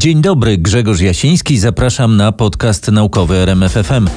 [0.00, 4.08] Dzień dobry, Grzegorz Jasiński, zapraszam na podcast naukowy RMFFM.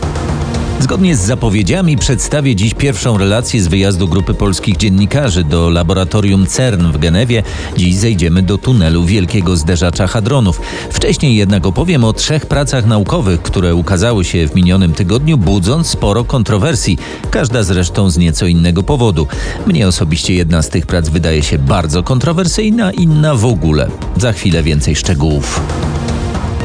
[0.83, 6.91] Zgodnie z zapowiedziami przedstawię dziś pierwszą relację z wyjazdu grupy polskich dziennikarzy do laboratorium CERN
[6.91, 7.44] w Genewie.
[7.78, 10.61] Dziś zejdziemy do tunelu wielkiego zderzacza hadronów.
[10.91, 16.23] Wcześniej jednak opowiem o trzech pracach naukowych, które ukazały się w minionym tygodniu, budząc sporo
[16.23, 16.97] kontrowersji.
[17.31, 19.27] Każda zresztą z nieco innego powodu.
[19.68, 23.89] Mnie osobiście jedna z tych prac wydaje się bardzo kontrowersyjna, inna w ogóle.
[24.18, 25.61] Za chwilę więcej szczegółów.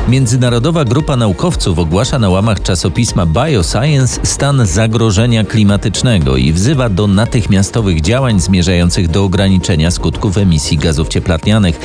[0.08, 8.00] Międzynarodowa grupa naukowców ogłasza na łamach czasopisma Bioscience stan zagrożenia klimatycznego i wzywa do natychmiastowych
[8.00, 11.80] działań zmierzających do ograniczenia skutków emisji gazów cieplarnianych.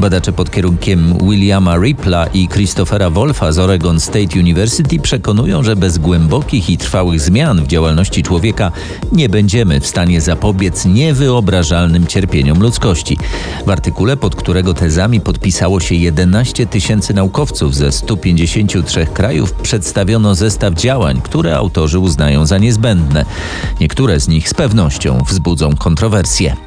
[0.00, 5.98] Badacze pod kierunkiem Williama Rippla i Christophera Wolfa z Oregon State University przekonują, że bez
[5.98, 8.72] głębokich i trwałych zmian w działalności człowieka
[9.12, 13.18] nie będziemy w stanie zapobiec niewyobrażalnym cierpieniom ludzkości.
[13.66, 20.74] W artykule, pod którego tezami podpisało się 11 tysięcy naukowców, ze 153 krajów przedstawiono zestaw
[20.74, 23.24] działań, które autorzy uznają za niezbędne.
[23.80, 26.65] Niektóre z nich z pewnością wzbudzą kontrowersje.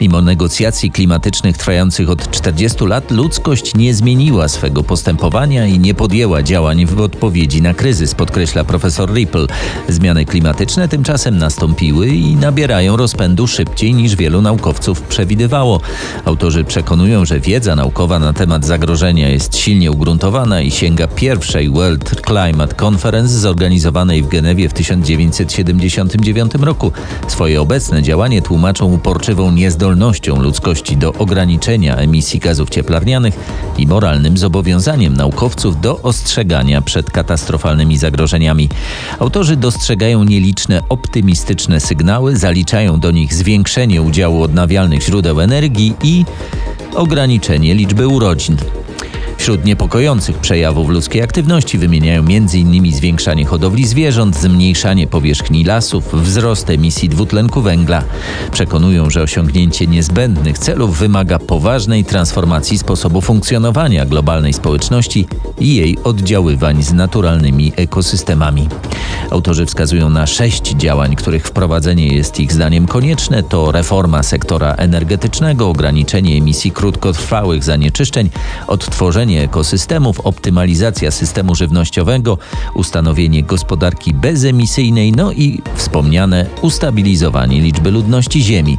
[0.00, 6.42] Mimo negocjacji klimatycznych trwających od 40 lat, ludzkość nie zmieniła swego postępowania i nie podjęła
[6.42, 9.46] działań w odpowiedzi na kryzys, podkreśla profesor Ripple.
[9.88, 15.80] Zmiany klimatyczne tymczasem nastąpiły i nabierają rozpędu szybciej niż wielu naukowców przewidywało.
[16.24, 22.22] Autorzy przekonują, że wiedza naukowa na temat zagrożenia jest silnie ugruntowana i sięga pierwszej World
[22.26, 26.92] Climate Conference zorganizowanej w Genewie w 1979 roku.
[27.28, 33.34] Swoje obecne działanie tłumaczą uporczywą niezdolnością ludzkości do ograniczenia emisji gazów cieplarnianych
[33.78, 38.68] i moralnym zobowiązaniem naukowców do ostrzegania przed katastrofalnymi zagrożeniami.
[39.18, 46.24] Autorzy dostrzegają nieliczne optymistyczne sygnały, zaliczają do nich zwiększenie udziału odnawialnych źródeł energii i
[46.94, 48.56] ograniczenie liczby urodzin.
[49.38, 52.92] Wśród niepokojących przejawów ludzkiej aktywności wymieniają m.in.
[52.92, 58.02] zwiększanie hodowli zwierząt, zmniejszanie powierzchni lasów, wzrost emisji dwutlenku węgla.
[58.52, 65.26] Przekonują, że osiągnięcie niezbędnych celów wymaga poważnej transformacji sposobu funkcjonowania globalnej społeczności
[65.60, 68.68] i jej oddziaływań z naturalnymi ekosystemami.
[69.30, 73.42] Autorzy wskazują na sześć działań, których wprowadzenie jest ich zdaniem konieczne.
[73.42, 78.30] To reforma sektora energetycznego, ograniczenie emisji krótkotrwałych zanieczyszczeń,
[78.66, 82.38] odtworzenie ekosystemów, optymalizacja systemu żywnościowego,
[82.74, 88.76] ustanowienie gospodarki bezemisyjnej, no i wspomniane ustabilizowanie liczby ludności Ziemi.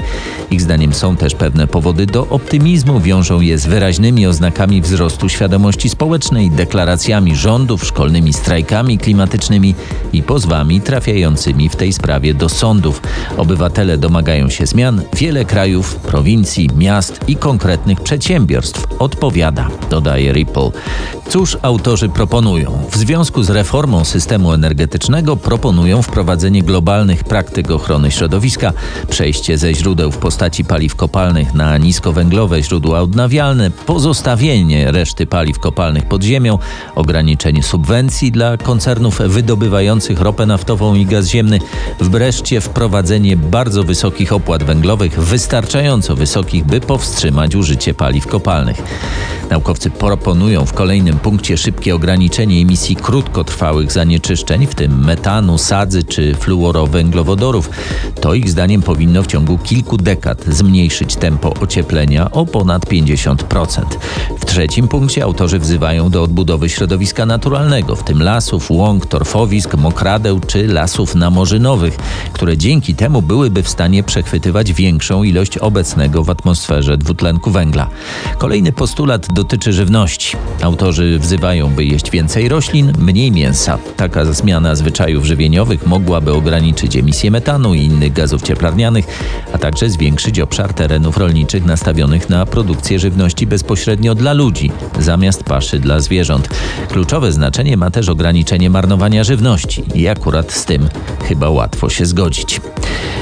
[0.51, 5.89] Ich zdaniem są też pewne powody do optymizmu, wiążą je z wyraźnymi oznakami wzrostu świadomości
[5.89, 9.75] społecznej, deklaracjami rządów, szkolnymi strajkami klimatycznymi
[10.13, 13.01] i pozwami trafiającymi w tej sprawie do sądów.
[13.37, 20.71] Obywatele domagają się zmian, wiele krajów, prowincji, miast i konkretnych przedsiębiorstw odpowiada, dodaje Ripple.
[21.29, 22.79] Cóż autorzy proponują?
[22.91, 28.73] W związku z reformą systemu energetycznego proponują wprowadzenie globalnych praktyk ochrony środowiska,
[29.09, 36.05] przejście ze źródeł w postaci paliw kopalnych na niskowęglowe źródła odnawialne, pozostawienie reszty paliw kopalnych
[36.05, 36.57] pod ziemią,
[36.95, 41.59] ograniczenie subwencji dla koncernów wydobywających ropę naftową i gaz ziemny,
[41.99, 48.81] wreszcie wprowadzenie bardzo wysokich opłat węglowych, wystarczająco wysokich, by powstrzymać użycie paliw kopalnych.
[49.49, 56.35] Naukowcy proponują w kolejnym punkcie szybkie ograniczenie emisji krótkotrwałych zanieczyszczeń, w tym metanu, sadzy czy
[56.35, 57.69] fluorowęglowodorów.
[58.21, 63.83] To ich zdaniem powinno w ciągu kilku dekad zmniejszyć tempo ocieplenia o ponad 50%.
[64.39, 70.39] W trzecim punkcie autorzy wzywają do odbudowy środowiska naturalnego, w tym lasów, łąk, torfowisk, mokradeł
[70.39, 71.97] czy lasów namorzynowych,
[72.33, 77.89] które dzięki temu byłyby w stanie przechwytywać większą ilość obecnego w atmosferze dwutlenku węgla.
[78.37, 80.37] Kolejny postulat dotyczy żywności.
[80.61, 83.77] Autorzy wzywają, by jeść więcej roślin, mniej mięsa.
[83.97, 89.05] Taka zmiana zwyczajów żywieniowych mogłaby ograniczyć emisję metanu i innych gazów cieplarnianych,
[89.53, 95.79] a także zwiększyć obszar terenów rolniczych nastawionych na produkcję żywności bezpośrednio dla ludzi, zamiast paszy
[95.79, 96.49] dla zwierząt.
[96.89, 100.89] Kluczowe znaczenie ma też ograniczenie marnowania żywności i akurat z tym
[101.27, 102.61] chyba łatwo się zgodzić.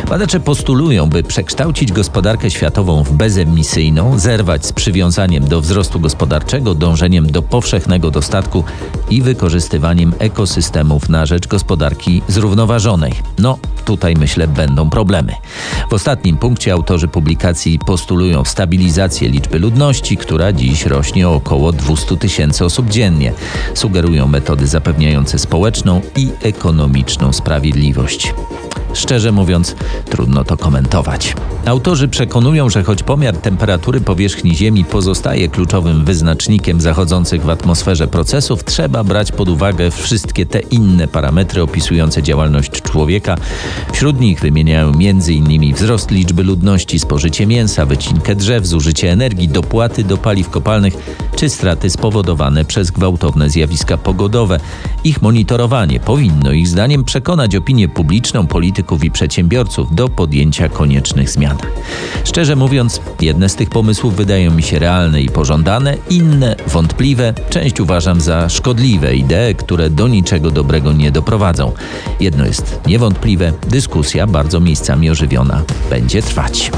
[0.10, 7.32] Badacze postulują, by przekształcić gospodarkę światową w bezemisyjną, zerwać z przywiązaniem do wzrostu gospodarczego, dążeniem
[7.32, 7.77] do powszechnego
[8.12, 8.64] dostatku
[9.10, 13.14] i wykorzystywaniem ekosystemów na rzecz gospodarki zrównoważonej.
[13.40, 15.34] No, tutaj myślę będą problemy.
[15.90, 22.18] W ostatnim punkcie autorzy publikacji postulują stabilizację liczby ludności, która dziś rośnie o około 200
[22.18, 23.34] tysięcy osób dziennie.
[23.74, 28.34] Sugerują metody zapewniające społeczną i ekonomiczną sprawiedliwość.
[28.98, 29.76] Szczerze mówiąc,
[30.10, 31.36] trudno to komentować.
[31.66, 38.64] Autorzy przekonują, że choć pomiar temperatury powierzchni Ziemi pozostaje kluczowym wyznacznikiem zachodzących w atmosferze procesów,
[38.64, 43.36] trzeba brać pod uwagę wszystkie te inne parametry opisujące działalność człowieka.
[43.94, 45.74] Wśród nich wymieniają m.in.
[45.74, 50.94] wzrost liczby ludności, spożycie mięsa, wycinkę drzew, zużycie energii, dopłaty do paliw kopalnych
[51.36, 54.60] czy straty spowodowane przez gwałtowne zjawiska pogodowe.
[55.04, 61.58] Ich monitorowanie powinno ich zdaniem przekonać opinię publiczną, polityków i przedsiębiorców do podjęcia koniecznych zmian.
[62.24, 67.80] Szczerze mówiąc, jedne z tych pomysłów wydają mi się realne i pożądane, inne wątpliwe, część
[67.80, 71.72] uważam za szkodliwe idee, które do niczego dobrego nie doprowadzą.
[72.20, 76.72] Jedno jest niewątpliwe, dyskusja bardzo miejscami ożywiona będzie trwać.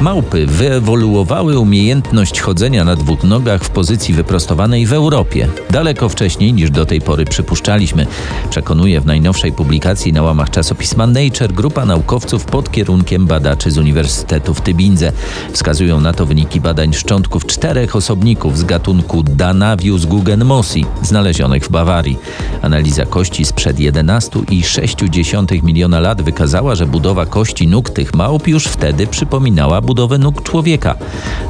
[0.00, 6.70] Małpy wyewoluowały umiejętność chodzenia na dwóch nogach w pozycji wyprostowanej w Europie, daleko wcześniej niż
[6.70, 8.06] do tej pory przypuszczaliśmy,
[8.50, 14.54] przekonuje w najnowszej publikacji na łamach czasopisma Nature grupa naukowców pod kierunkiem badaczy z Uniwersytetu
[14.54, 15.12] w Tybindze.
[15.52, 22.18] Wskazują na to wyniki badań szczątków czterech osobników z gatunku Danavius guggenmossi, znalezionych w Bawarii.
[22.62, 29.06] Analiza kości sprzed 11,6 miliona lat wykazała, że budowa kości nóg tych małp już wtedy
[29.06, 30.94] przypominała budowę nóg człowieka.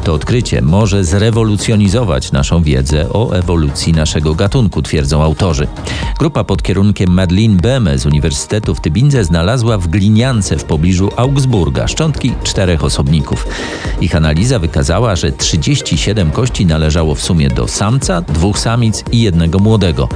[0.04, 5.66] To odkrycie może zrewolucjonizować naszą wiedzę o ewolucji naszego gatunku, twierdzą autorzy.
[6.18, 11.88] Grupa pod kierunkiem Madeleine Beme z Uniwersytetu w Tybindze znalazła w gliniance w pobliżu Augsburga
[11.88, 13.46] szczątki czterech osobników.
[14.00, 19.58] Ich analiza wykazała, że 37 kości należało w sumie do samca, dwóch samic i jednego
[19.58, 20.08] młodego.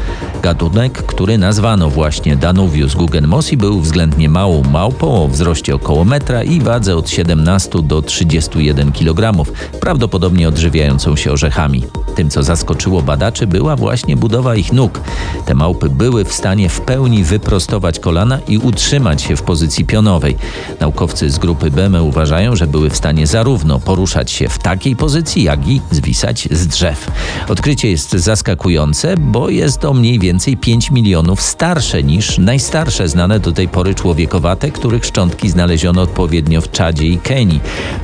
[0.42, 6.60] Gatunek, który nazwano właśnie Danuvius guggenmossi, był względnie małą małpą o wzroście około metra i
[6.60, 9.44] wadze od 17 do 31 kg,
[9.80, 11.84] prawdopodobnie odżywiającą się orzechami.
[12.14, 15.00] Tym, co zaskoczyło badaczy, była właśnie budowa ich nóg.
[15.46, 20.36] Te małpy były w stanie w pełni wyprostować kolana i utrzymać się w pozycji pionowej.
[20.80, 25.42] Naukowcy z grupy BEME uważają, że były w stanie zarówno poruszać się w takiej pozycji,
[25.42, 27.10] jak i zwisać z drzew.
[27.48, 33.52] Odkrycie jest zaskakujące, bo jest o mniej więcej 5 milionów starsze niż najstarsze znane do
[33.52, 37.60] tej pory człowiekowate, których szczątki znaleziono odpowiednio w Czadzie i Kenii.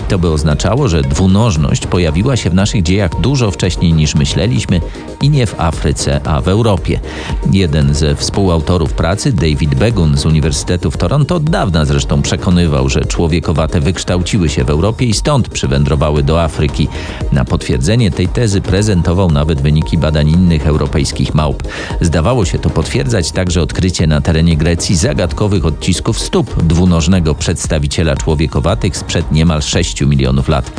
[0.08, 4.80] To by oznaczało, że dwunożność pojawiła się w naszych dziejach dużo wcześniej niż myśleliśmy
[5.22, 7.00] i nie w Afryce, a w Europie.
[7.52, 13.04] Jeden ze współautorów pracy, David Begun z Uniwersytetu w Toronto, od dawna zresztą przekonywał, że
[13.04, 16.88] człowiekowate wykształciły się w Europie i stąd przywędrowały do Afryki.
[17.32, 21.62] Na potwierdzenie tej tezy prezentował nawet wyniki badań innych europejskich małp.
[22.00, 28.96] Zdawało się to potwierdzać także odkrycie na terenie Grecji zagadkowych odcisków stóp dwunożnego przedstawiciela człowiekowatych
[28.96, 30.72] sprzed niemal 6 milionów lat.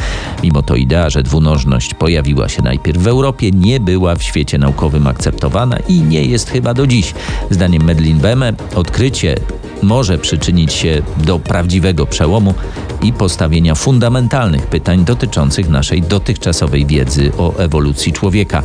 [0.44, 5.07] Mimo to idea, że dwunożność pojawiła się najpierw w Europie, nie była w świecie naukowym
[5.07, 7.13] akceptowana i nie jest chyba do dziś.
[7.50, 9.36] Zdaniem Medlin Beme odkrycie
[9.83, 12.54] może przyczynić się do prawdziwego przełomu
[13.01, 18.63] i postawienia fundamentalnych pytań dotyczących naszej dotychczasowej wiedzy o ewolucji człowieka.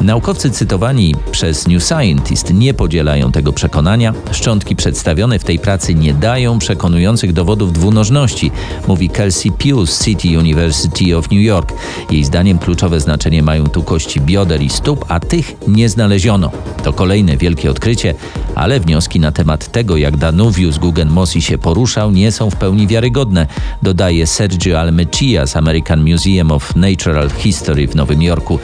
[0.00, 4.14] Naukowcy cytowani przez New Scientist nie podzielają tego przekonania.
[4.32, 8.50] Szczątki przedstawione w tej pracy nie dają przekonujących dowodów dwunożności,
[8.88, 11.72] mówi Kelsey Pugh City University of New York.
[12.10, 16.50] Jej zdaniem kluczowe znaczenie mają tu kości bioder i stóp, a tych nie znaleziono.
[16.84, 18.14] To kolejne wielkie odkrycie,
[18.54, 23.46] ale wnioski na temat tego, jak Danuvius Guggenmossi się poruszał, nie są w pełni wiarygodne,
[23.82, 28.58] dodaje Sergio Almechia z American Museum of Natural History w Nowym Jorku.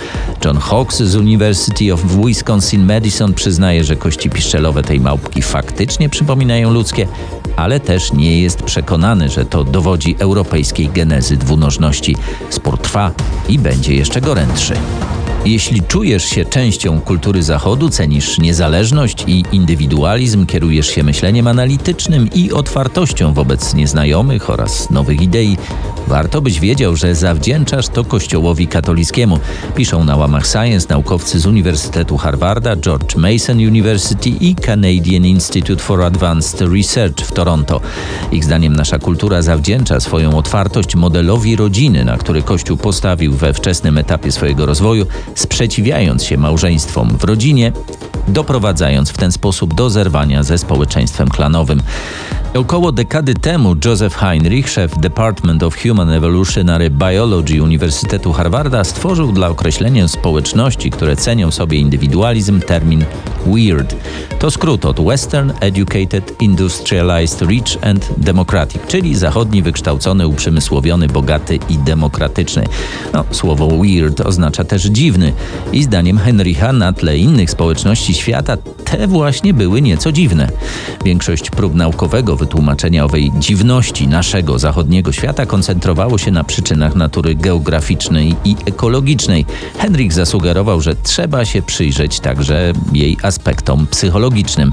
[0.45, 7.09] John Hawks z University of Wisconsin-Madison przyznaje, że kości piszczelowe tej małpki faktycznie przypominają ludzkie,
[7.57, 12.17] ale też nie jest przekonany, że to dowodzi europejskiej genezy dwunożności.
[12.51, 13.13] Spór trwa
[13.49, 14.75] i będzie jeszcze gorętszy.
[15.45, 22.53] Jeśli czujesz się częścią kultury Zachodu, cenisz niezależność i indywidualizm, kierujesz się myśleniem analitycznym i
[22.53, 25.57] otwartością wobec nieznajomych oraz nowych idei,
[26.07, 29.39] warto byś wiedział, że zawdzięczasz to Kościołowi katolickiemu.
[29.75, 36.03] Piszą na łamach Science naukowcy z Uniwersytetu Harvarda, George Mason University i Canadian Institute for
[36.03, 37.81] Advanced Research w Toronto.
[38.33, 43.99] Ich zdaniem nasza kultura zawdzięcza swoją otwartość modelowi rodziny, na który Kościół postawił we wczesnym
[43.99, 47.73] etapie swojego rozwoju, sprzeciwiając się małżeństwom w rodzinie,
[48.29, 51.83] doprowadzając w ten sposób do zerwania ze społeczeństwem klanowym.
[52.55, 59.49] Około dekady temu Joseph Heinrich, szef Department of Human Evolutionary Biology Uniwersytetu Harvarda, stworzył dla
[59.49, 63.05] określenia społeczności, które cenią sobie indywidualizm, termin
[63.47, 63.97] WEIRD.
[64.39, 71.79] To skrót od Western Educated, Industrialized, Rich and Democratic, czyli zachodni, wykształcony, uprzemysłowiony, bogaty i
[71.79, 72.65] demokratyczny.
[73.13, 75.33] No, słowo weird oznacza też dziwny
[75.73, 80.49] i zdaniem Heinricha na tle innych społeczności świata te właśnie były nieco dziwne.
[81.05, 88.37] Większość prób naukowego wytłumaczenia owej dziwności naszego zachodniego świata koncentrowało się na przyczynach natury geograficznej
[88.45, 89.47] i ekologicznej.
[89.79, 94.73] Henrik zasugerował, że trzeba się przyjrzeć także jej aspektom psychologicznym.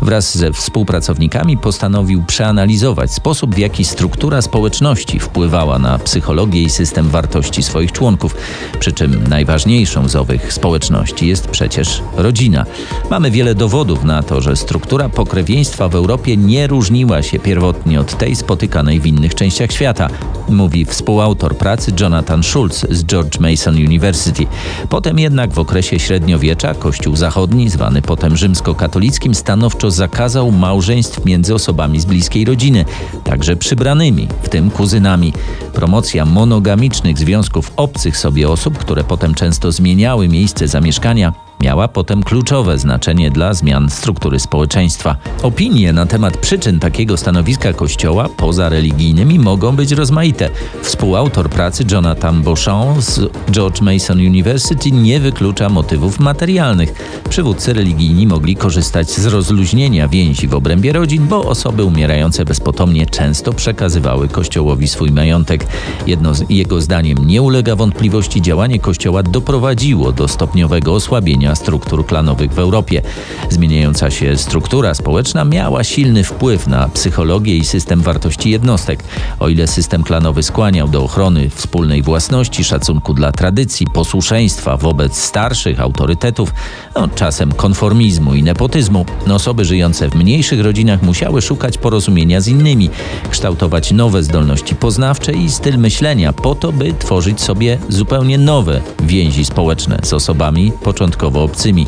[0.00, 7.08] Wraz ze współpracownikami postanowił przeanalizować sposób, w jaki struktura społeczności wpływała na psychologię i system
[7.08, 8.36] wartości swoich członków.
[8.80, 12.66] Przy czym najważniejszą z owych społeczności jest przecież rodzina.
[13.10, 18.18] Mamy wiele dowodów na to, że struktura pokrewieństwa w Europie nie różniła się pierwotnie od
[18.18, 20.08] tej spotykanej w innych częściach świata,
[20.48, 24.46] mówi współautor pracy Jonathan Schulz z George Mason University.
[24.88, 32.00] Potem jednak w okresie średniowiecza Kościół Zachodni, zwany potem rzymskokatolickim, stanowczo zakazał małżeństw między osobami
[32.00, 32.84] z bliskiej rodziny,
[33.24, 35.32] także przybranymi, w tym kuzynami.
[35.72, 42.78] Promocja monogamicznych związków obcych sobie osób, które potem często zmieniały miejsce zamieszkania, miała potem kluczowe
[42.78, 45.16] znaczenie dla zmian struktury społeczeństwa.
[45.42, 50.50] Opinie na temat przyczyn takiego stanowiska Kościoła poza religijnymi mogą być rozmaite.
[50.82, 57.22] Współautor pracy Jonathan Beauchamp z George Mason University nie wyklucza motywów materialnych.
[57.28, 63.52] Przywódcy religijni mogli korzystać z rozluźnienia więzi w obrębie rodzin, bo osoby umierające bezpotomnie często
[63.52, 65.66] przekazywały Kościołowi swój majątek.
[66.06, 72.52] Jedno z jego zdaniem nie ulega wątpliwości działanie Kościoła doprowadziło do stopniowego osłabienia struktur klanowych
[72.52, 73.02] w Europie.
[73.50, 79.04] Zmieniająca się struktura społeczna miała silny wpływ na psychologię i system wartości jednostek.
[79.40, 85.80] O ile system klanowy skłaniał do ochrony wspólnej własności, szacunku dla tradycji, posłuszeństwa wobec starszych
[85.80, 86.54] autorytetów,
[86.94, 92.90] no, czasem konformizmu i nepotyzmu, osoby żyjące w mniejszych rodzinach musiały szukać porozumienia z innymi,
[93.30, 99.44] kształtować nowe zdolności poznawcze i styl myślenia po to, by tworzyć sobie zupełnie nowe więzi
[99.44, 101.86] społeczne z osobami początkowo obcymi.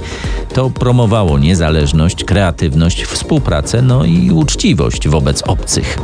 [0.54, 5.98] To promowało niezależność, kreatywność, współpracę, no i uczciwość wobec obcych.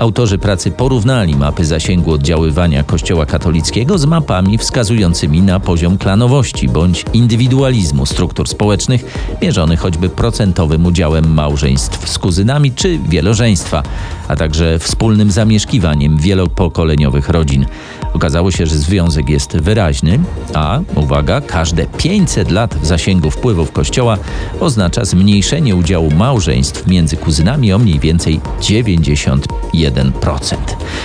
[0.00, 7.04] Autorzy pracy porównali mapy zasięgu oddziaływania Kościoła katolickiego z mapami wskazującymi na poziom klanowości bądź
[7.12, 9.04] indywidualizmu struktur społecznych,
[9.42, 13.82] mierzony choćby procentowym udziałem małżeństw z kuzynami czy wielożeństwa,
[14.28, 17.66] a także wspólnym zamieszkiwaniem wielopokoleniowych rodzin.
[18.12, 20.18] Okazało się, że związek jest wyraźny,
[20.54, 24.18] a uwaga, każde 500 lat w zasięgu wpływów Kościoła
[24.60, 29.40] oznacza zmniejszenie udziału małżeństw między kuzynami o mniej więcej 91%.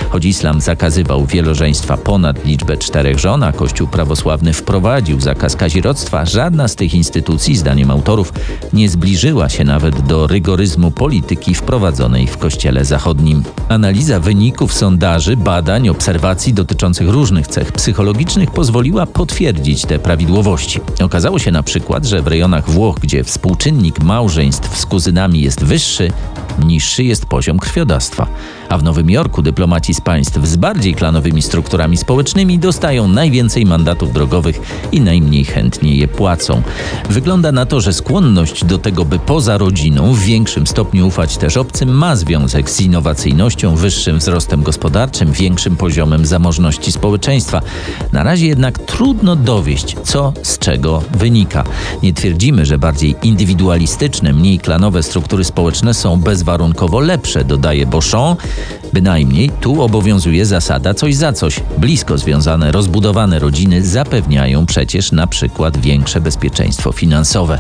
[0.09, 6.67] Choć islam zakazywał wielożeństwa ponad liczbę czterech żon, a Kościół prawosławny wprowadził zakaz kazirodztwa, żadna
[6.67, 8.33] z tych instytucji, zdaniem autorów,
[8.73, 13.43] nie zbliżyła się nawet do rygoryzmu polityki wprowadzonej w Kościele Zachodnim.
[13.69, 20.79] Analiza wyników sondaży, badań, obserwacji dotyczących różnych cech psychologicznych pozwoliła potwierdzić te prawidłowości.
[21.01, 26.11] Okazało się na przykład, że w rejonach Włoch, gdzie współczynnik małżeństw z kuzynami jest wyższy,
[26.59, 28.27] niższy jest poziom krwiodawstwa.
[28.69, 34.13] A w Nowym Jorku dyplomaci z państw z bardziej klanowymi strukturami społecznymi dostają najwięcej mandatów
[34.13, 34.59] drogowych
[34.91, 36.61] i najmniej chętnie je płacą.
[37.09, 41.57] Wygląda na to, że skłonność do tego, by poza rodziną w większym stopniu ufać też
[41.57, 47.61] obcym, ma związek z innowacyjnością, wyższym wzrostem gospodarczym, większym poziomem zamożności społeczeństwa.
[48.11, 51.63] Na razie jednak trudno dowieść, co z czego wynika.
[52.03, 58.41] Nie twierdzimy, że bardziej indywidualistyczne, mniej klanowe struktury społeczne są bezwarunkowo lepsze, dodaje Beauchamp.
[58.93, 61.59] Bynajmniej tu obowiązuje zasada coś za coś.
[61.77, 67.59] Blisko związane, rozbudowane rodziny zapewniają przecież na przykład większe bezpieczeństwo finansowe.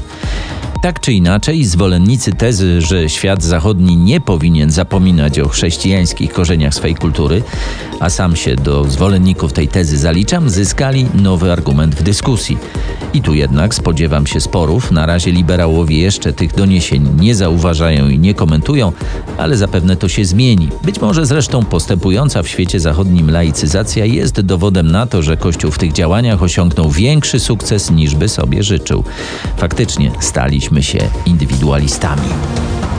[0.85, 6.95] Tak czy inaczej, zwolennicy tezy, że świat zachodni nie powinien zapominać o chrześcijańskich korzeniach swej
[6.95, 7.43] kultury,
[7.99, 12.57] a sam się do zwolenników tej tezy zaliczam, zyskali nowy argument w dyskusji.
[13.13, 14.91] I tu jednak spodziewam się sporów.
[14.91, 18.91] Na razie liberałowie jeszcze tych doniesień nie zauważają i nie komentują,
[19.37, 20.69] ale zapewne to się zmieni.
[20.83, 25.77] Być może zresztą postępująca w świecie zachodnim laicyzacja jest dowodem na to, że Kościół w
[25.77, 29.03] tych działaniach osiągnął większy sukces niż by sobie życzył.
[29.57, 32.29] Faktycznie staliśmy się indywidualistami.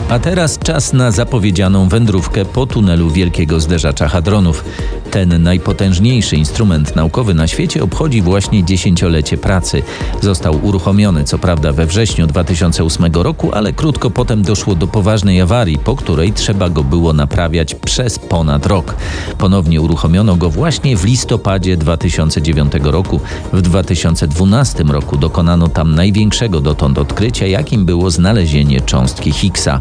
[0.08, 4.64] A teraz czas na zapowiedzianą wędrówkę po tunelu Wielkiego Zderzacza Hadronów.
[5.10, 9.82] Ten najpotężniejszy instrument naukowy na świecie obchodzi właśnie dziesięciolecie pracy.
[10.20, 15.78] Został uruchomiony co prawda we wrześniu 2008 roku, ale krótko potem doszło do poważnej awarii,
[15.78, 18.94] po której trzeba go było naprawiać przez ponad rok.
[19.38, 23.20] Ponownie uruchomiono go właśnie w listopadzie 2009 roku.
[23.52, 29.80] W 2012 roku dokonano tam największego dotąd odkrycia, jakim było znalezienie cząstki Higgsa.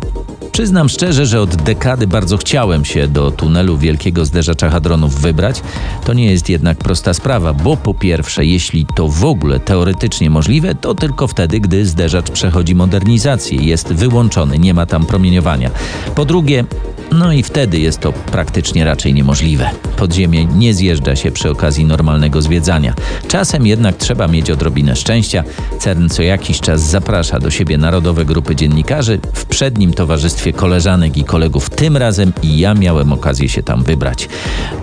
[0.55, 5.62] Przyznam szczerze, że od dekady bardzo chciałem się do tunelu wielkiego zderzacza hadronów wybrać.
[6.05, 10.75] To nie jest jednak prosta sprawa, bo po pierwsze, jeśli to w ogóle teoretycznie możliwe,
[10.75, 15.69] to tylko wtedy, gdy zderzacz przechodzi modernizację, jest wyłączony, nie ma tam promieniowania.
[16.15, 16.65] Po drugie,
[17.12, 19.69] no i wtedy jest to praktycznie raczej niemożliwe.
[19.97, 22.93] Podziemie nie zjeżdża się przy okazji normalnego zwiedzania.
[23.27, 25.43] Czasem jednak trzeba mieć odrobinę szczęścia.
[25.79, 31.23] CERN co jakiś czas zaprasza do siebie narodowe grupy dziennikarzy w przednim towarzystwie koleżanek i
[31.23, 31.69] kolegów.
[31.69, 34.29] Tym razem i ja miałem okazję się tam wybrać.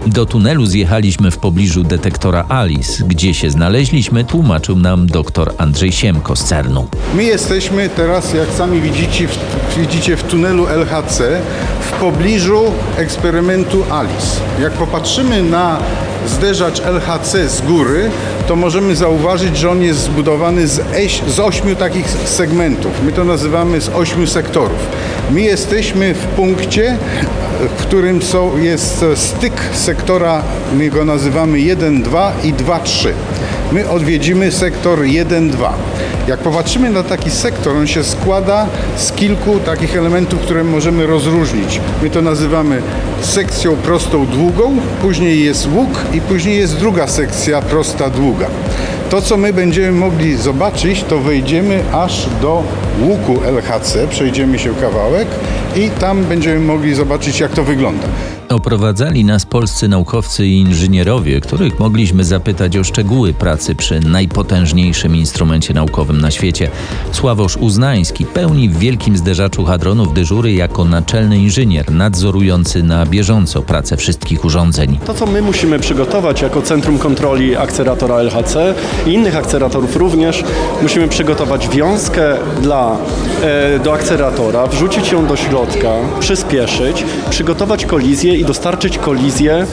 [0.07, 3.05] Do tunelu zjechaliśmy w pobliżu detektora ALICE.
[3.07, 6.89] Gdzie się znaleźliśmy, tłumaczył nam dr Andrzej Siemko z CERN-u.
[7.15, 9.39] My jesteśmy teraz, jak sami widzicie, w,
[9.79, 11.41] widzicie w tunelu LHC
[11.81, 12.63] w pobliżu
[12.97, 14.41] eksperymentu ALICE.
[14.61, 15.79] Jak popatrzymy na
[16.27, 18.11] zderzacz LHC z góry,
[18.47, 22.93] to możemy zauważyć, że on jest zbudowany z, eś, z ośmiu takich segmentów.
[23.05, 24.79] My to nazywamy z ośmiu sektorów.
[25.31, 26.97] My jesteśmy w punkcie,
[27.79, 30.43] w którym są, jest styk sektora,
[30.75, 33.09] my go nazywamy 1-2 i 2-3.
[33.73, 35.69] My odwiedzimy sektor 1-2.
[36.29, 41.81] Jak popatrzymy na taki sektor, on się składa z kilku takich elementów, które możemy rozróżnić.
[42.03, 42.83] My to nazywamy
[43.21, 48.47] sekcją prostą długą, później jest łuk i później jest druga sekcja prosta długa.
[49.11, 52.63] To, co my będziemy mogli zobaczyć, to wejdziemy aż do
[53.03, 55.29] łuku LHC, przejdziemy się kawałek
[55.77, 58.09] i tam będziemy mogli zobaczyć, jak to wygląda.
[58.53, 65.75] Oprowadzali nas polscy naukowcy i inżynierowie, których mogliśmy zapytać o szczegóły pracy przy najpotężniejszym instrumencie
[65.75, 66.71] naukowym na świecie.
[67.13, 73.97] Sławosz Uznański pełni w wielkim zderzaczu hadronów dyżury jako naczelny inżynier nadzorujący na bieżąco pracę
[73.97, 74.99] wszystkich urządzeń.
[75.07, 78.75] To, co my musimy przygotować jako Centrum Kontroli Akceleratora LHC
[79.07, 80.45] i innych akceleratorów również,
[80.83, 82.97] musimy przygotować wiązkę dla,
[83.43, 85.91] e, do akceleratora, wrzucić ją do środka,
[86.21, 89.67] przyspieszyć, przygotować kolizję i dostarczyć kolizję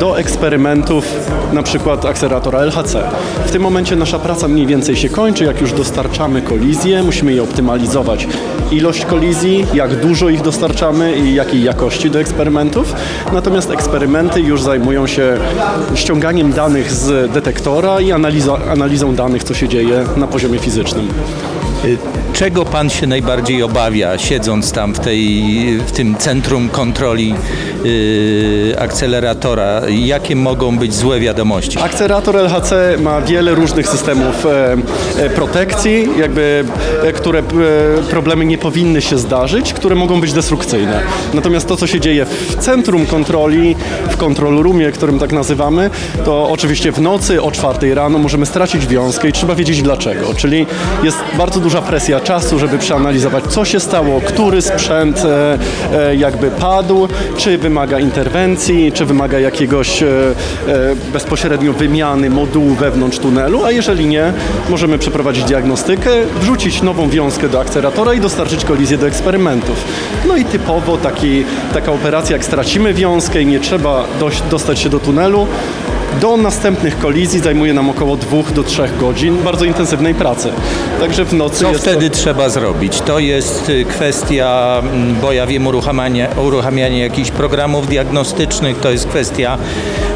[0.00, 1.04] do eksperymentów
[1.52, 3.02] na przykład akceleratora LHC.
[3.46, 7.42] W tym momencie nasza praca mniej więcej się kończy, jak już dostarczamy kolizję, musimy je
[7.42, 8.28] optymalizować.
[8.70, 12.94] Ilość kolizji, jak dużo ich dostarczamy i jakiej jakości do eksperymentów.
[13.32, 15.36] Natomiast eksperymenty już zajmują się
[15.94, 21.08] ściąganiem danych z detektora i analiza, analizą danych, co się dzieje na poziomie fizycznym.
[22.32, 25.42] Czego pan się najbardziej obawia, siedząc tam w, tej,
[25.86, 27.34] w tym centrum kontroli
[27.84, 29.82] yy, akceleratora?
[29.88, 31.78] Jakie mogą być złe wiadomości?
[31.78, 34.76] Akcelerator LHC ma wiele różnych systemów e,
[35.24, 36.64] e, protekcji, jakby,
[37.02, 37.42] e, które e,
[38.10, 41.00] problemy nie powinny się zdarzyć, które mogą być destrukcyjne.
[41.34, 43.76] Natomiast to, co się dzieje w centrum kontroli,
[44.10, 45.90] w control roomie, którym tak nazywamy,
[46.24, 50.34] to oczywiście w nocy o czwartej rano możemy stracić wiązkę i trzeba wiedzieć dlaczego.
[50.34, 50.66] Czyli
[51.02, 55.58] jest bardzo duża presja czasu, żeby przeanalizować, co się stało, który sprzęt e,
[56.08, 60.06] e, jakby padł, czy wymaga interwencji, czy wymaga jakiegoś e,
[61.12, 64.32] bezpośrednio wymiany modułu wewnątrz tunelu, a jeżeli nie,
[64.68, 69.84] możemy przeprowadzić diagnostykę, wrzucić nową wiązkę do akceleratora i dostarczyć kolizję do eksperymentów.
[70.28, 74.88] No i typowo taki, taka operacja, jak stracimy wiązkę i nie trzeba dość, dostać się
[74.88, 75.46] do tunelu,
[76.20, 80.48] do następnych kolizji zajmuje nam około 2 do 3 godzin bardzo intensywnej pracy.
[81.00, 82.16] Także w nocy Co wtedy to...
[82.16, 83.00] trzeba zrobić?
[83.00, 89.06] To jest y, kwestia, mm, bo ja wiem, uruchamiania, uruchamiania jakichś programów diagnostycznych, to jest
[89.06, 89.58] kwestia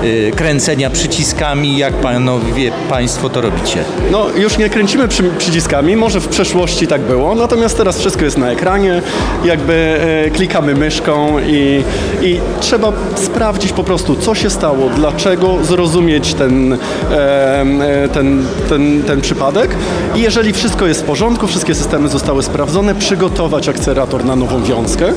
[0.05, 1.79] y, kręcenia przyciskami.
[1.79, 3.85] Jak panowie, państwo to robicie?
[4.11, 8.39] No, już nie kręcimy przy, przyciskami, może w przeszłości tak było, natomiast teraz wszystko jest
[8.39, 9.03] na ekranie,
[9.45, 11.85] jakby e, klikamy myszką i,
[12.23, 16.73] i trzeba sprawdzić po prostu, co się stało, dlaczego, zrozumieć ten,
[17.11, 19.77] e, ten, ten, ten przypadek.
[20.17, 25.13] I jeżeli wszystko jest w porządku, wszystkie systemy zostały sprawdzone, przygotować akcelerator na nową wiązkę,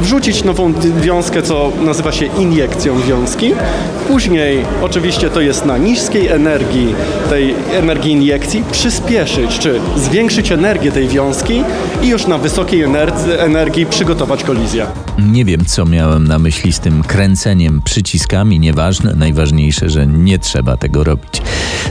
[0.00, 3.52] wrzucić nową wiązkę, co nazywa się iniekcją wiązki.
[4.08, 6.94] Później oczywiście to jest na niskiej energii
[7.30, 11.62] tej energii iniekcji przyspieszyć, czy zwiększyć energię tej wiązki
[12.02, 12.82] i już na wysokiej
[13.38, 14.86] energii, przygotować kolizję.
[15.18, 20.76] Nie wiem, co miałem na myśli z tym kręceniem przyciskami, nieważne, najważniejsze, że nie trzeba
[20.76, 21.42] tego robić.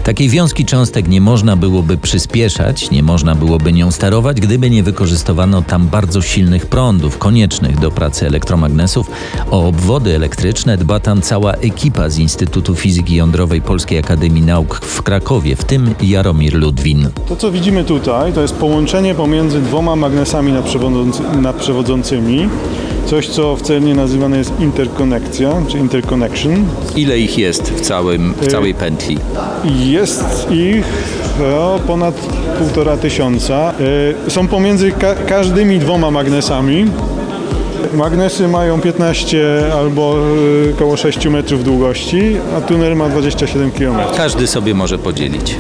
[0.04, 5.62] Takiej wiązki cząstek nie można byłoby przyspieszać, nie można byłoby nią sterować, gdyby nie wykorzystywano
[5.62, 9.12] tam bardzo silnych prądów koniecznych do pracy elektromagnesów.
[9.52, 15.02] O obwody elektryczne dba tam cała ekipa z Instytutu Fizyki Jądrowej Polskiej Akademii Nauk w
[15.02, 17.10] Krakowie, w tym Jaromir Ludwin.
[17.30, 22.50] To, co widzimy tutaj, to jest połączenie pomiędzy dwoma magnesami naprzewodzący, naprzewodzącymi.
[23.06, 26.66] Coś, co w celnie nazywane jest interkonekcja, czy interconnection.
[26.96, 29.18] Ile ich jest w, całym, w całej pętli?
[29.80, 30.86] Jest ich
[31.58, 32.16] o, ponad
[32.60, 33.74] półtora tysiąca.
[34.28, 36.86] Y, Są pomiędzy ka- każdymi dwoma magnesami
[37.94, 40.16] Magnesy mają 15 albo
[40.68, 43.98] y, około 6 metrów długości, a tunel ma 27 km.
[44.18, 45.58] Każdy sobie może podzielić.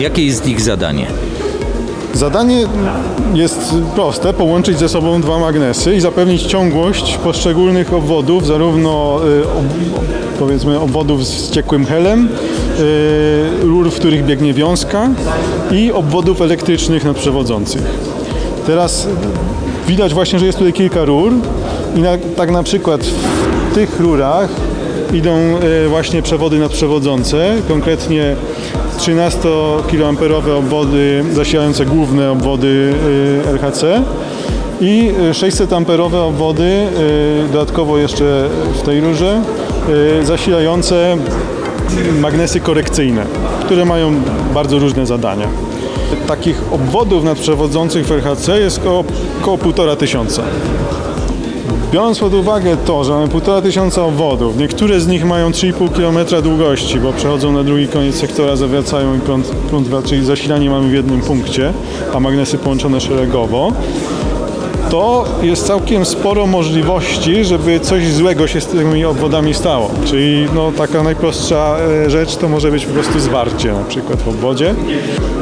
[0.00, 1.06] Jakie jest ich zadanie?
[2.14, 2.66] Zadanie
[3.34, 10.80] jest proste, połączyć ze sobą dwa magnesy i zapewnić ciągłość poszczególnych obwodów, zarówno y, powiedzmy
[10.80, 12.28] obwodów z ciekłym helem,
[12.80, 15.08] y, rur, w których biegnie wiązka
[15.72, 17.82] i obwodów elektrycznych nadprzewodzących.
[18.66, 19.08] Teraz
[19.88, 21.32] widać właśnie, że jest tutaj kilka rur
[21.96, 23.00] i na, tak na przykład
[23.70, 24.50] w tych rurach
[25.12, 25.36] idą
[25.84, 28.36] y, właśnie przewody nadprzewodzące, konkretnie
[28.98, 29.38] 13
[29.90, 32.94] kA obwody zasilające główne obwody
[33.46, 34.02] y, LHC
[34.80, 36.86] i 600 amperowe obwody,
[37.52, 39.42] dodatkowo jeszcze w tej rurze,
[40.22, 41.16] zasilające
[42.20, 43.26] magnesy korekcyjne,
[43.64, 44.14] które mają
[44.54, 45.69] bardzo różne zadania.
[46.26, 49.04] Takich obwodów nadprzewodzących w LHC jest około,
[49.40, 50.42] około 1,5 tysiąca.
[51.92, 56.42] Biorąc pod uwagę to, że mamy 1,5 tysiąca obwodów, niektóre z nich mają 3,5 km
[56.42, 60.92] długości, bo przechodzą na drugi koniec sektora, zawracają i prąd, prąd czyli zasilanie mamy w
[60.92, 61.72] jednym punkcie,
[62.14, 63.72] a magnesy połączone szeregowo,
[64.90, 69.90] to jest całkiem sporo możliwości, żeby coś złego się z tymi obwodami stało.
[70.04, 71.76] Czyli no, taka najprostsza
[72.06, 74.74] e, rzecz to może być po prostu zwarcie na przykład w obwodzie.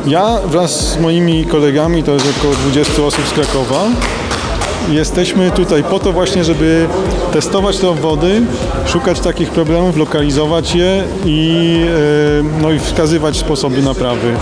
[0.07, 3.85] Ja wraz z moimi kolegami, to jest około 20 osób z Krakowa,
[4.91, 6.87] Jesteśmy tutaj po to właśnie, żeby
[7.33, 8.43] testować te obwody,
[8.87, 14.35] szukać takich problemów, lokalizować je i, e, no i wskazywać sposoby naprawy,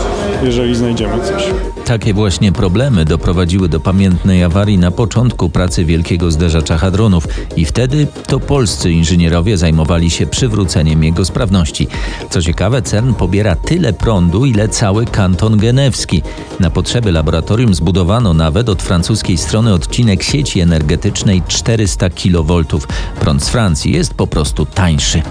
[0.42, 1.42] jeżeli znajdziemy coś.
[1.85, 8.07] Takie właśnie problemy doprowadziły do pamiętnej awarii na początku pracy wielkiego zderzacza hadronów i wtedy
[8.27, 11.88] to polscy inżynierowie zajmowali się przywróceniem jego sprawności.
[12.31, 16.22] Co ciekawe, CERN pobiera tyle prądu, ile cały kanton genewski.
[16.61, 22.62] Na potrzeby laboratorium zbudowano nawet od francuskiej strony odcinek sieci energetycznej 400 kV.
[23.20, 25.22] Prąd z Francji jest po prostu tańszy.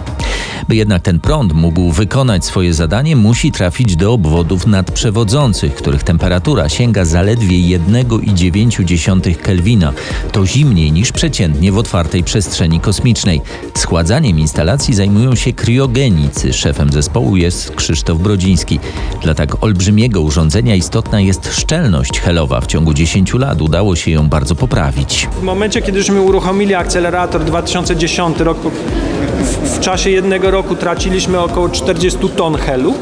[0.67, 6.69] By jednak ten prąd mógł wykonać swoje zadanie, musi trafić do obwodów nadprzewodzących, których temperatura
[6.69, 9.93] sięga zaledwie 1,9 Kelwina.
[10.31, 13.41] To zimniej niż przeciętnie w otwartej przestrzeni kosmicznej.
[13.77, 16.53] Schładzaniem instalacji zajmują się kriogenicy.
[16.53, 18.79] Szefem zespołu jest Krzysztof Brodziński.
[19.21, 22.61] Dla tak olbrzymiego urządzenia istotna jest szczelność helowa.
[22.61, 25.27] W ciągu 10 lat udało się ją bardzo poprawić.
[25.39, 28.57] W momencie, kiedyśmy uruchomili akcelerator 2010 rok,
[29.39, 32.93] w, w czasie jednego roku traciliśmy około 40 ton helu.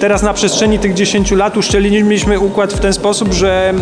[0.00, 3.74] Teraz na przestrzeni tych 10 lat uszczelniliśmy układ w ten sposób, że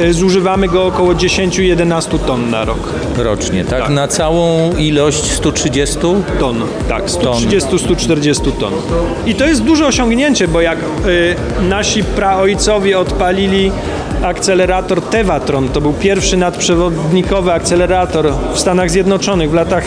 [0.00, 2.78] e, zużywamy go około 10-11 ton na rok.
[3.16, 3.80] Rocznie, tak?
[3.80, 3.90] tak?
[3.90, 5.96] Na całą ilość 130
[6.40, 6.62] ton?
[6.88, 8.72] Tak, 130-140 ton.
[9.26, 11.36] I to jest duże osiągnięcie, bo jak y,
[11.68, 13.72] nasi praojcowie odpalili
[14.22, 19.84] akcelerator Tevatron, to był pierwszy nadprzewodnikowy akcelerator w Stanach Zjednoczonych w latach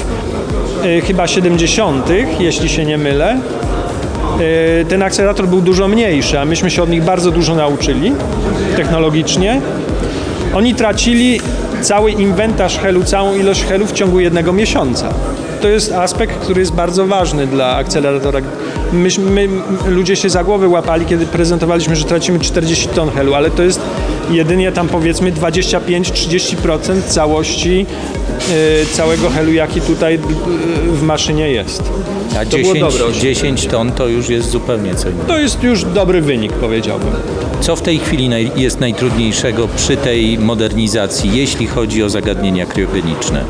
[1.08, 2.06] chyba 70.,
[2.40, 3.38] jeśli się nie mylę
[4.42, 8.12] E, ten akcelerator był dużo mniejszy, a myśmy się od nich bardzo dużo nauczyli
[8.76, 9.62] technologicznie.
[10.54, 11.42] Oni tracili
[11.82, 15.10] cały inwentarz helu, całą ilość helu w ciągu jednego miesiąca.
[15.62, 18.40] To jest aspekt, który jest bardzo ważny dla akceleratora.
[18.94, 19.48] My, my,
[19.88, 23.82] ludzie się za głowę łapali, kiedy prezentowaliśmy, że tracimy 40 ton helu, ale to jest
[24.30, 27.86] jedynie tam powiedzmy 25-30% całości
[28.92, 30.20] całego helu, jaki tutaj y,
[30.92, 31.84] w maszynie jest.
[32.38, 35.28] A 10, 10 ton to już jest zupełnie co innego.
[35.28, 37.14] To jest już dobry wynik, powiedziałbym.
[37.62, 43.46] Co w tej chwili naj, jest najtrudniejszego przy tej modernizacji, jeśli chodzi o zagadnienia kriogeniczne?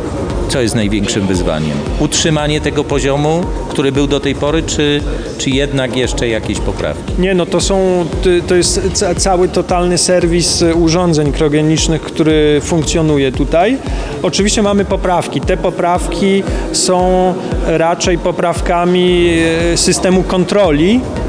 [0.51, 1.77] Co jest największym wyzwaniem?
[1.99, 5.01] Utrzymanie tego poziomu, który był do tej pory, czy,
[5.37, 7.13] czy jednak jeszcze jakieś poprawki?
[7.19, 8.05] Nie, no to są,
[8.47, 8.81] to jest
[9.17, 13.77] cały totalny serwis urządzeń kriogenicznych, który funkcjonuje tutaj.
[14.23, 15.41] Oczywiście mamy poprawki.
[15.41, 17.33] Te poprawki są
[17.67, 19.29] raczej poprawkami
[19.73, 21.20] e, systemu kontroli, Y,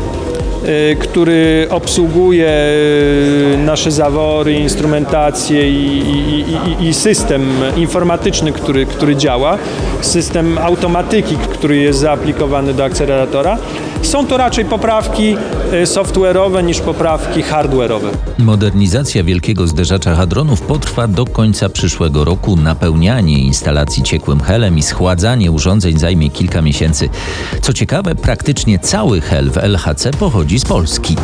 [1.00, 2.48] który obsługuje
[3.54, 6.44] y, nasze zawory, instrumentację i,
[6.80, 7.42] i, i, system
[7.76, 9.58] informatyczny, który, który działa,
[10.00, 13.58] system automatyki, który jest zaaplikowany do akceleratora.
[14.02, 15.36] Są to raczej poprawki
[15.72, 18.08] y, software'owe niż poprawki hardware'owe.
[18.38, 22.56] Modernizacja wielkiego zderzacza hadronów potrwa do końca przyszłego roku.
[22.56, 27.08] Napełnianie instalacji ciekłym helem i schładzanie urządzeń zajmie kilka miesięcy.
[27.62, 31.16] Co ciekawe, praktycznie cały hel w LHC pochodzi z Polski.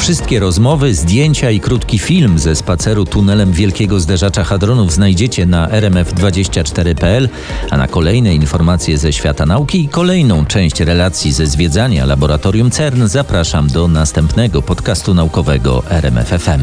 [0.00, 7.28] Wszystkie rozmowy, zdjęcia i krótki film ze spaceru tunelem Wielkiego Zderzacza Hadronów znajdziecie na rmf24.pl,
[7.70, 13.06] a na kolejne informacje ze świata nauki i kolejną część relacji ze zwiedzania laboratorium CERN
[13.06, 16.60] zapraszam do następnego podcastu naukowego RMFFM.